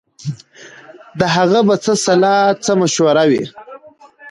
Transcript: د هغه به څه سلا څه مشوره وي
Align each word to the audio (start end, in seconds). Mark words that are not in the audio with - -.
د 1.19 1.21
هغه 1.35 1.59
به 1.67 1.75
څه 1.83 1.93
سلا 2.05 2.37
څه 2.63 2.71
مشوره 2.81 3.23
وي 3.29 3.43